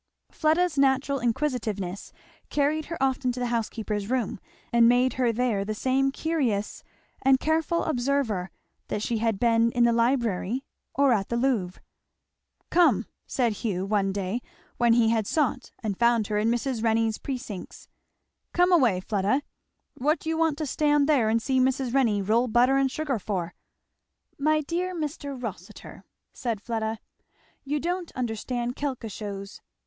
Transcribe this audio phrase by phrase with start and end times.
[0.31, 2.11] Fleda's natural inquisitiveness
[2.49, 4.39] carried her often to the housekeeper's room,
[4.73, 6.83] and made her there the same curious
[7.21, 8.49] and careful observer
[8.87, 11.83] that she had been in the library or at the Louvre.
[12.71, 14.41] "Come," said Hugh one day
[14.77, 16.83] when he had sought and found her in Mrs.
[16.83, 17.87] Renney's precincts,
[18.53, 19.43] "come away, Fleda!
[19.93, 21.93] What do you want to stand here and see Mrs.
[21.93, 23.53] Renney roll butter and sugar for?"
[24.39, 25.39] "My dear Mr.
[25.39, 26.97] Rossitur!" said Fleda,
[27.63, 29.61] "you don't understand quelquechoses.